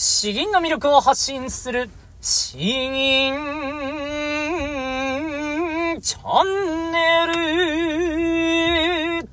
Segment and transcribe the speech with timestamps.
[0.00, 3.34] 詩吟の魅力を発信する、詩吟
[6.00, 7.26] チャンネ
[9.22, 9.28] ル。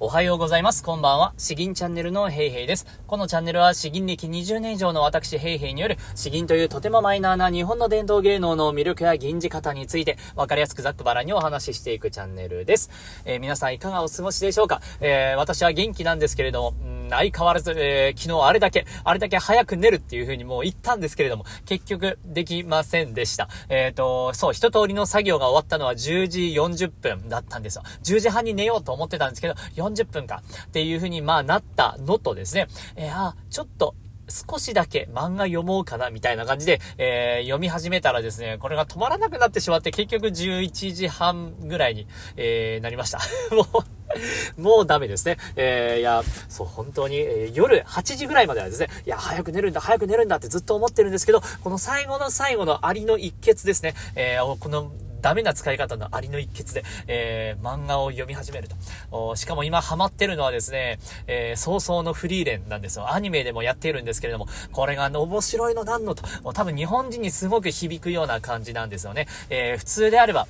[0.00, 0.82] おはようございます。
[0.82, 1.34] こんばんは。
[1.38, 2.84] 詩吟チャンネルのヘイヘイです。
[3.06, 12.90] このチャンネルは詩吟歴20年以上の私ヘイヘイによる詩吟というとてもマイナーな日本の伝統芸能の魅力や吟じ方について分かりやすくざっくばらにお話ししていくチャンネルです。
[13.24, 14.80] えー、皆さんいかがお過ごしでしょうか？
[15.00, 16.74] えー、私は元気なんですけれども、
[17.10, 23.48] 相変わらず、えー、昨日あれだけ、あれだけ早く寝るっていう風にもう言ったんですけれども、結局できませんでした。
[23.68, 27.82] えっ、ー、と、そう、一通りの作業が終わったのは10時40分だったんですよ。
[28.02, 33.94] 10時半に寝ようと思ってたんですけど、40分かっていう風にまあなったのとですね、えー、あ、ちょっと
[34.28, 43.20] 少しだけ漫画読もうかな、みたいな感じで、えー、読み始めたらですね、これが止まらなくなってしまって、結局11時半ぐらいに、えー、なりました。
[43.54, 45.36] もうもうダメですね。
[45.56, 58.68] えー、いや、そう、本当に、え、夜8時ぐらいまではですね、いや、早く寝るんだ、早く寝るんだってずっと思ってるんですけど、この最後の最後のアリの一決ですね、え、このダメな使い方のありの一決で、えー、漫画を読み始める
[59.10, 59.36] と。
[59.36, 63.12] しかも今ハマってるのはですね、えー、早々のフリーレンなんですよ。
[63.12, 69.26] アニメでもやっているんですけれども、これが面白いのなんのと、多分日本人にすごく響くような感じなんですよね。
[69.50, 70.46] えー、普通であれば、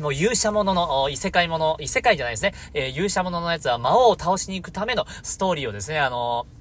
[0.00, 2.54] もう勇者者の、異世界者、異世界じゃないですね。
[2.74, 6.55] えー、勇者者のやつは魔王を倒しに行くためのストーリーをですね、あのー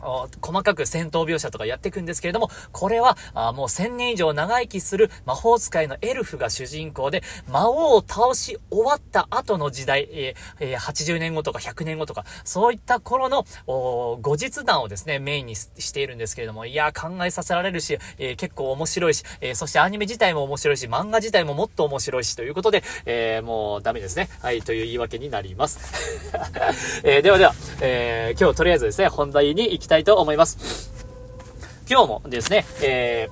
[0.00, 24.28] 細かく戦闘描写とかやっていくんですけれども、これは、あもう1000年以上長生きする魔法使いのエルフが主人公で、魔王を倒し終わった後の時代、えー、80年後とか100年後とか、そういった頃の、後日談をですね、メインにしているんですけれども、いや、考えさせられるし、えー、結構面白いし、えー、そしてアニメ自体も面白いし、漫画自体ももっと面白いし、ということで、えもうダメですね。
[24.40, 25.80] はい、という言い訳になります。
[27.04, 30.92] えではでは、え今日とりあえずですね、本題に行ききたいと思います。
[31.88, 33.28] 今日もですね、え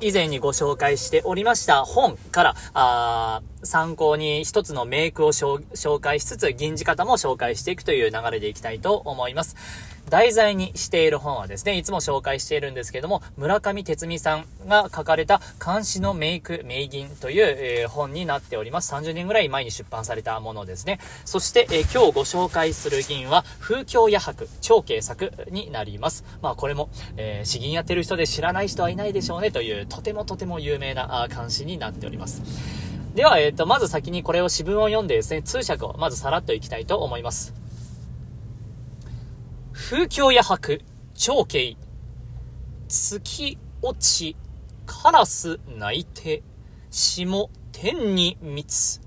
[0.00, 9.56] ー、以前にご紹介しておりました本から、あ参考に一つのメイクを紹介しつつ、銀字方も紹介していくという流れでいきたいと思います。
[10.10, 18.92] 題材にしている本はですね、いつも紹介しているんですけども、村上哲美さんが書かれた監視のメイク、名銀という、えー、本になっております。
[18.92, 20.98] 30年ぐらい前に出版されたものですね。
[21.24, 26.24] そして、えー、今日ご紹介する銀は、風京夜白、超傑作になります。
[26.42, 32.42] まあこれも、えー、詩吟やってる人で知らない人はいないでしょうねという、とてもとても有名な監視になっております。
[33.14, 37.63] では、えっ、ー、と、まず先にこれを詩文を読んでですね、通訳をまずさらっといきたいと思います。
[39.76, 40.80] 風京夜白、
[41.16, 41.76] 長慶。
[42.86, 44.36] 月落ち、
[44.86, 46.44] カラス鳴いて、
[46.92, 49.00] 霜天に密。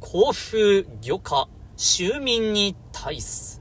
[0.00, 3.60] 甲風魚化、州民に対す。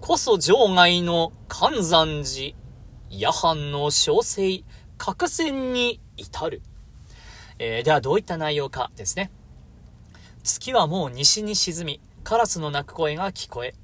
[0.00, 2.54] こそ場外の関山寺、
[3.10, 4.62] 夜半の小生、
[4.98, 6.62] 角線に至る。
[7.58, 9.32] えー、ではどういった内容かですね。
[10.44, 13.74] 月はもう西に沈み、カラスの鳴く声が聞こえ、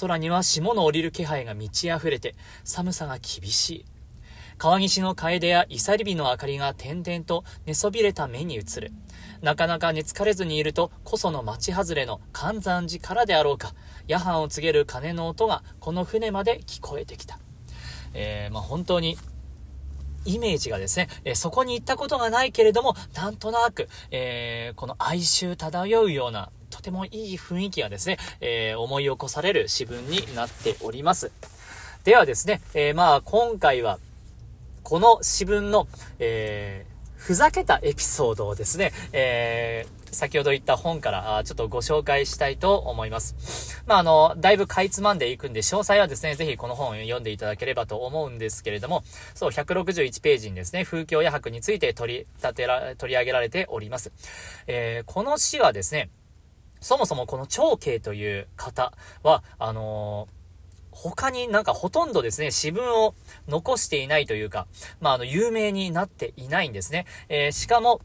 [0.00, 2.34] 空には霜の降りる気配が満ち溢れて、
[2.64, 3.86] 寒さが厳しい。
[4.56, 8.92] 川岸の楓やイサリビの明かりが点々と寝そびれた目に映る。
[9.42, 13.74] なかなか寝つかれずにいると、こその町外れの関山寺からであろうか、
[14.06, 17.38] 夜半を告げる鐘の音がこの船まで聞こえてきた。
[18.14, 19.18] えー、まあ、本当に
[20.24, 31.30] イメージがですね、えそこに行ったことがないけれども、なんとなく、えー、この哀愁漂うような、とてもいい雰囲気がですね、えー、思い起こされる詩文になっております。
[32.02, 33.98] ではですね、えー、まあ、今回は、
[34.82, 35.86] この詩文の、
[36.18, 36.84] え
[37.24, 43.82] ふざけたエピソードをですね、えー、先ほど言った本からちょっとご紹介したいと思います。
[43.86, 49.04] まあ、あの、だいぶかいつまんでいくんで、詳細はですね、ぜひこの本を読んでいただければと思うんですけれども、
[49.34, 54.12] そう、161ページにですね、風景や白について取り立てら、取り上げられております。
[54.66, 56.10] えー、この詩はですね、
[56.84, 60.34] そもそもこの長慶という方は、あのー
[60.96, 63.16] 他になんかほとんどですね、私文を
[63.48, 64.68] 残していないというか、
[65.00, 67.04] まあ、あの、有名になっていないんですね。
[67.28, 68.00] えー、しかも、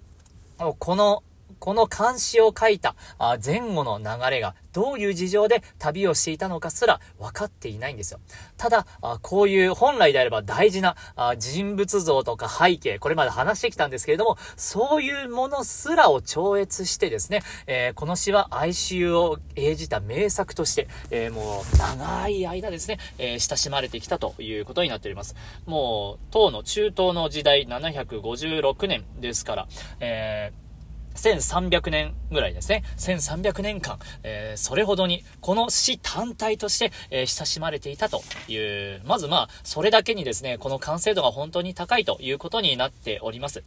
[0.79, 1.21] この
[1.59, 2.95] この漢詩を書いた
[3.43, 8.19] 前後の流れがどういう事情で旅をしていたのかすら分かっていないんですよ。
[8.57, 8.85] ただ、
[9.21, 10.95] こういう本来であれば大事な
[11.37, 25.35] 人物像とか背景、これまで話してきたんですけれども、そういうものすらを超越してですね、え、この詩は哀愁を映じた名作として、え、もう長い間ですね、え、親しまれてきたということになっております。
[25.65, 29.67] もう、唐の中東の時代756年ですから、
[29.99, 30.68] えー
[31.15, 32.83] 1300年ぐらいですね。
[32.97, 43.63] 1300年間、えー、それほどに、この死単体として、えー、親しまれていたという、まずまあ、それだけにですね、この完成度が本当に高いということになっております。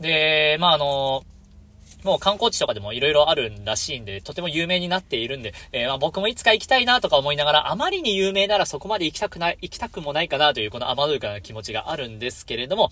[0.00, 1.36] で、まああのー
[2.06, 12.90] もう観光地とかでも色々あるらしいんで、とても有名になっているんで、えー、まあ僕もいつか行きたいなとか思いながら、あまりに有名ならそこまで行きたくない、行きたくもないかなというこの甘どいかな気持ちがあるんですけれども、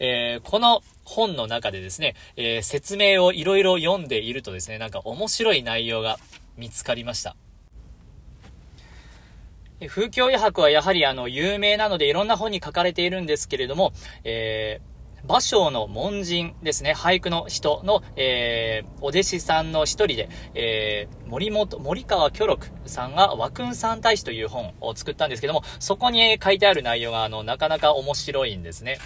[0.00, 6.18] えー、この本の中でですね、えー、説明を色々読んでいるとですね、なんか面白い内容が
[6.56, 7.36] 見つかりました。
[9.88, 13.92] 風景余白はやはりあの、有名なのでいろんな本に書かれているんですけれども、
[14.22, 14.94] えー、
[15.26, 28.98] 芭蕉の門人ですね、俳句の人の、えー、お弟子さんの一人で、えー、森本、森川巨六さんが和訓三大使という本を作ったんですけども、そこに書いてある内容が、あの、なかなか面白いんですね。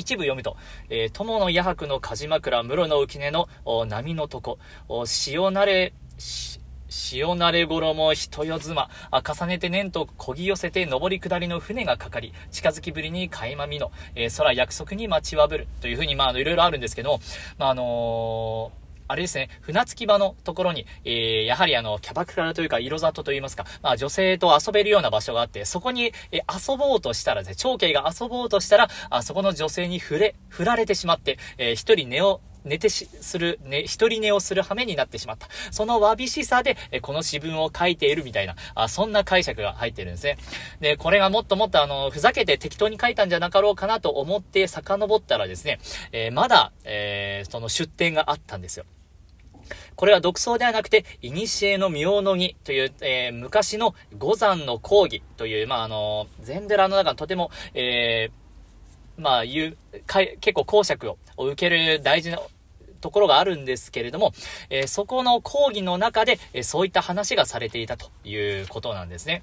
[0.00, 0.56] 一部読むと、
[0.88, 3.48] えー、友の八白の梶枕、室の浮根の
[3.86, 4.56] 波の床、
[5.04, 5.92] 潮なれ、
[6.88, 17.20] 潮慣れ衣人よ妻、あ重ねて念とこぎ寄せて上り下りの船がかかり、近づきぶりに垣間見の、えー、空約束に待ちわぶる、というふうに、まあ、いろいろあるんですけど、
[17.58, 18.79] まあ、あのー
[19.10, 35.48] あれですね、船着き場のところに、えー、やはりあの、キャバクラというか、色里といいますか、まあ、女性と遊べるような場所があって、そこに、え、遊ぼうとしたらですね、長兄が遊ぼうとしたら、あそこの女性に触れ、振られてしまって、えー、一人寝を寝てし、する、ね、一人寝をする羽目になってしまった。
[35.70, 40.38] そのわびしさで、えこの詩文を書いているみたいな、あそんな解釈が入ってるんですね。
[40.80, 45.78] で、これがもっともっとあの、ふざけて適当に書いたんじゃなかろうかなと思って遡ったらですね、
[46.12, 48.84] えー、まだ、えー、その出典があったんですよ。
[49.96, 62.40] これは独創ではなくて、古の妙の儀という、えー、昔の五山の講義という、まあ、あの、禅寺の中のとても、えー、まあ、言う、か結構公爵を受ける大事な
[63.00, 64.32] ところがあるんですけれども、
[64.68, 69.42] えー、そこの講義の中で、え、そういった話がされていたということなんですね。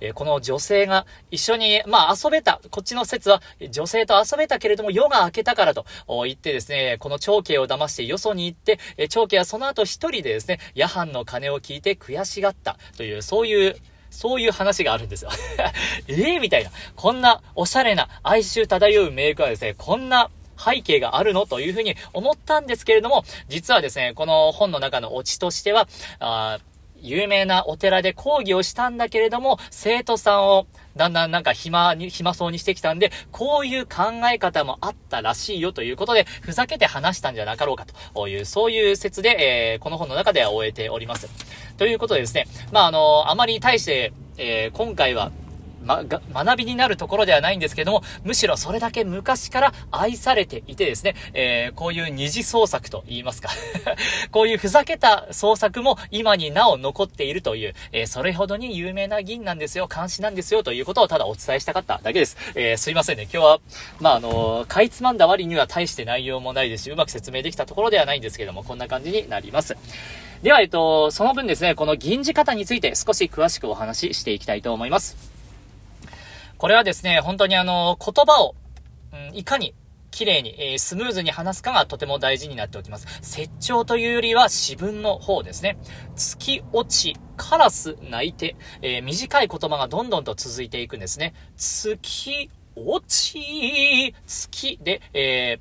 [0.00, 5.84] えー、この女性が一緒に、まあ遊べた、こっちの説は、女性と遊べたけれども夜が明けたからと
[6.24, 13.76] 言ってですね、この長兄を騙してよそに行って、え長兄はその後一人でですね、夜半の鐘を聞いて悔しがったという、そういう
[14.14, 15.30] そういう話があるんですよ
[16.06, 16.70] ええみたいな。
[16.94, 21.46] こんなおしゃれな哀愁漂うメイクはですね、こんな背景があるの？
[21.46, 25.88] というふうに思ったんですけれども、実はですね、この本の中のオチとしては、
[26.20, 26.60] あ
[27.04, 30.66] 有名なお寺で講義をしたんだけれども、生徒さんを
[30.96, 37.84] だんだんなんか暇に、暇そうにしてきたんで、こういう考え方もあったらしいよということで、ふざけて話したんじゃなかろうか
[38.14, 41.28] という、そういう説で、えー、この本の中では終えております。
[41.76, 45.30] ということでですね、まあ、あの、あまり対して、えー、今回は、
[45.84, 53.50] ま、が、学びになるところではないんですけども、むしろそれだけ昔から愛されていてですね、えー、こういう二次創作と言いますか
[54.30, 62.36] こういうふざけた創作も今になお残っているという、えー、それほどに有名な銀なんですよ、監視なんですよ、ということをただお伝えしたかっただけです。
[62.54, 63.60] えー、すいませんね、今日は、
[64.00, 69.76] まあ、あのかいつまんだ割には大して内容もないですし、うまく説明できたところではないんですけども、こんな感じになります。
[70.42, 75.33] では、えっと、その分ですね、この銀字方について少し詳しくお話ししていきたいと思います。
[76.64, 78.54] これはですね、本当にあの、言葉を、
[79.12, 79.74] うん、いかに
[80.10, 83.06] 綺麗に、えー、スムーズに話すかがとても大事になっておきます。
[83.20, 85.76] 説調というよりは詩文の方ですね。
[86.16, 91.34] 月落ち、カラス鳴いて、えー、短い言葉がどんどんと続いていくんですね。
[91.54, 95.58] 月落ち、月で、え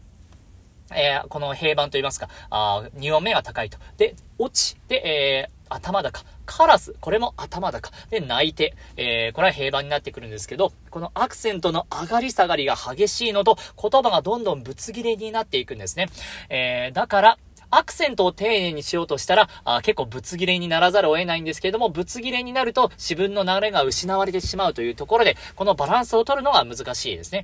[0.89, 3.77] ーえー、この平板と言いますか、あ2音目が高いと。
[3.97, 6.23] で、落ち、で、えー、頭高。
[6.45, 7.91] カラス、これも頭高。
[8.09, 16.09] で、泣いて、えー、これは平板になってくるんですけど、このアクセントの上がり下がりが激しいのと、言葉がどんどんぶつ切れになっていくんですね。
[16.49, 17.37] えー、だから、
[17.75, 27.43] アクセントを丁寧にしようとしたら、あ結構ぶつ切れにならざるを得ないんですけれども、ぶつ切れになると、自分の流れが失われてしまうというところで、このバランスを取るのが難しいですね。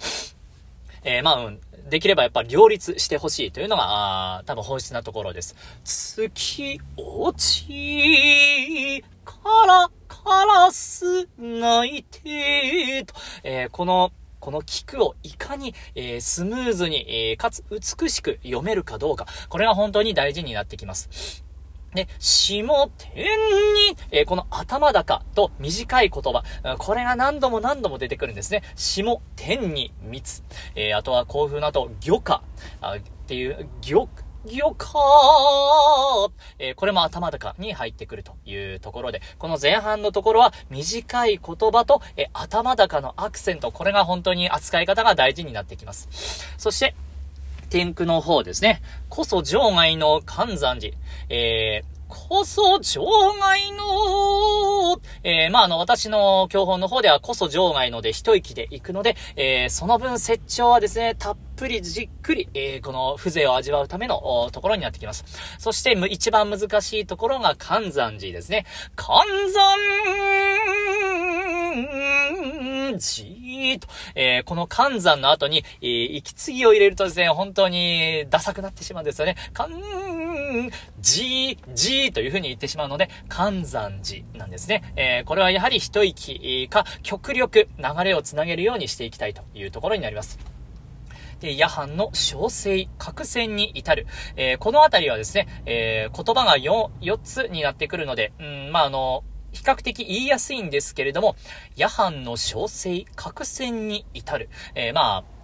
[1.03, 1.59] えー、まあ、うん。
[1.89, 5.55] できればやっぱ両立してほしいというのが、あ多分本質なところです。
[5.83, 9.35] 月落ちか
[9.67, 19.27] ら、カラス泣いて、と、えー、この、この菊をいかに、えー、スムーズに、えー、かつ美しく読めるかどうか。
[19.49, 21.43] これが本当に大事になってきます。
[21.93, 22.63] で、下
[22.97, 26.43] 天に、えー、この頭高と短い言葉、
[26.77, 28.63] これが何度も何度も出てくるんですね。
[28.75, 30.43] 下天に密。
[30.75, 32.43] えー、あとは興奮の後、魚化
[32.95, 34.07] っていう、魚、
[34.45, 34.89] 魚か
[36.59, 46.07] えー、これも頭高に入ってくるというところで、この前半のところは短い言葉と、えー、頭高のアクセント、これが本当に扱い方が大事になってきます。
[46.57, 46.95] そして、
[47.69, 48.81] 天空の方ですね。
[49.09, 50.95] こそ場外の関山寺。
[51.29, 53.05] えー、こそ場
[53.39, 65.23] 外の、えー、まあ、あの、私の教本の方ではこそ場外ので一息で行くので、えー、その分、説長はですね、たっぷりじっくり、えー、この風情を味わうためのところになってきます。
[65.59, 68.65] そして、一番難しいところが関山寺ですね。
[68.95, 69.23] 関
[69.53, 69.69] 山
[72.97, 79.35] 寺と、えー、この関山の後に、えー、息継ぎを入れるとですね、本当にダサくなってしまうんですよね。
[79.53, 79.69] 関
[80.99, 84.83] じー、じーという風に言ってしまうので、寒山寺なんですね。
[84.95, 90.39] えー、これはやはり一息か、極力流れをつなげるようにしていきたいというところになります。
[91.39, 94.07] で、夜半の小生、角線に至る。
[94.35, 101.35] えー、このあたりはですね、えー、言葉が 4, 4つになってくるので、うん、まあ、あの、比較的言いやすいんですけれども、
[101.75, 104.49] 夜半の小生、角線に至る。
[104.75, 105.38] えー、まあ、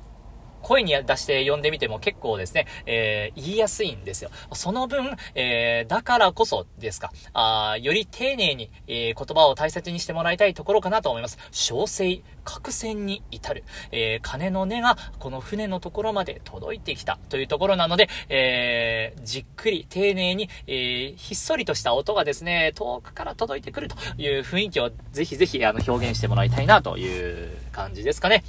[0.65, 4.31] 声に出して読んでみても結構ですね、えー、言いやすいんですよ。
[4.53, 11.37] その分、えー、だからこそですか、あより丁寧に、えー、言葉を大切にしてもらいたいところかなと思います。
[11.51, 28.43] 小生、角線に至る、えー、金の根がこの船のところまで届いてきたというところなので、えー、じっくり丁寧に、えー、ひっそりとした音がですね、遠くから届いてくるという雰囲気をぜひぜひあの表現してもらいたいなという感じですかね。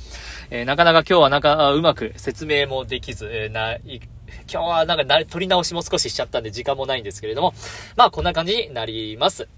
[0.51, 4.01] え、なかなか今日はなんかうまく説明もできず、えー、な、今
[4.47, 7.55] 日はなんかな、取り直しも少ししちゃったんで時間もないんですけれども、
[7.97, 9.49] まあこんな感じになります。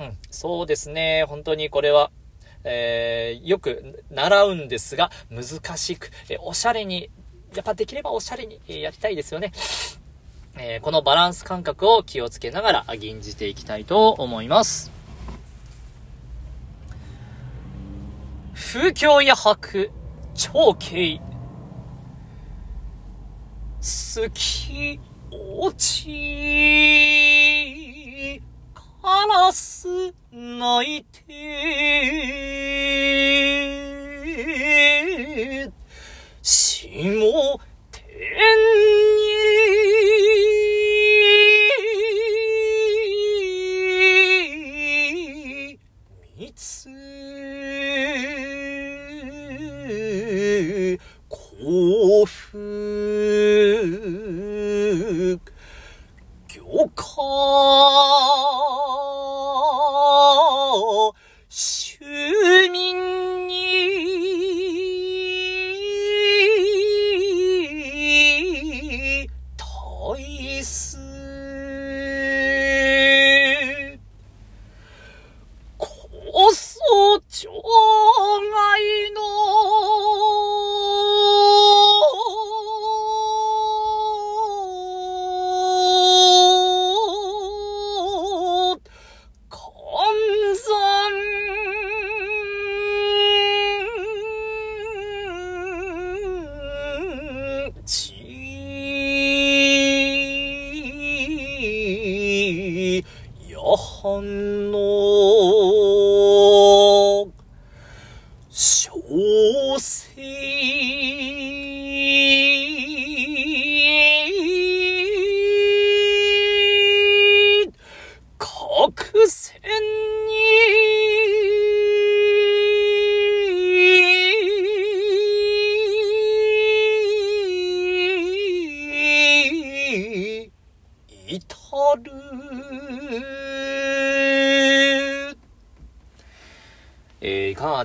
[0.00, 1.24] うん、そうですね。
[1.28, 2.10] 本当にこれは、
[2.64, 7.10] えー、よく習うんですが、難しく、えー、おしゃれに、
[7.54, 9.52] やっぱできればおしゃれに、えー、やりたいですよね。
[10.60, 14.90] えー、このバランス感覚を気をつけながら吟じていきたいと思います。
[18.54, 19.90] 風教や白、
[20.34, 21.20] 長慶。
[23.88, 26.08] 月落ち、
[28.74, 29.88] カラス
[30.30, 31.87] 泣いて、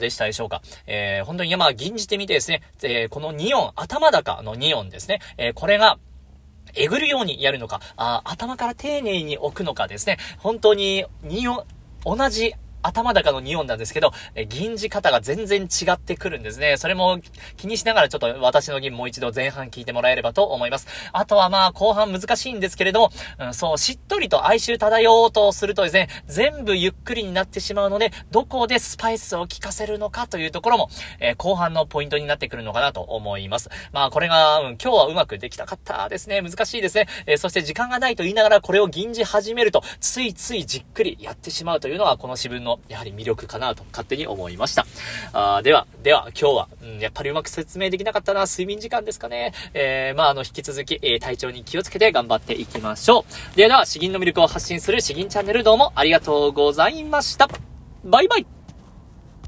[0.04, 0.62] でしたでしょうか。
[0.86, 5.98] えー、本当に、まあ、吟じてみてですね、えー、この2音、頭高の2音ですね、えー、これが、
[6.76, 11.66] えぐるようにやるのか、あ頭から丁寧に置くのかですね、本当に2音、
[12.06, 12.54] 同じ
[12.84, 16.78] 頭高の2音なんですけど、え銀じ方が全然違ってくるんですね。
[16.78, 17.20] それも
[17.58, 20.88] 気にしながらちょっと私の銀もう一度前半聞いてもらえればと思います。
[21.12, 33.70] あとはまあ後半難しいんですけれども、うん、そう、しっとりと哀愁漂おうとするとですね、全部ゆっくりになってしまうので、どこでスパイスを効かせるのかというところも、えー、後半のポイントになってくるのかなと思います。
[33.92, 36.42] まあこれが、うん、今日はうまくできたかったですね。
[36.42, 37.08] 難しいですね。
[37.26, 44.86] えー、そして時間がないと言いながらこれを吟じ始めると、ついついじっくりやってしまうというのがこの詩文のやはり魅力かなと勝手に思いました。
[45.34, 49.54] あでは、では今日は、うん、やっぱりうまく説明できなかったな、睡眠時間ですかね。
[49.74, 53.56] えー、まああの、引き続き、えー、体調に気をつけて頑張っていきましょう。
[53.58, 57.50] ではでは、詩吟の魅力を発信する詩吟チャンネルどうもありがとうございました。
[58.04, 58.63] バイバイ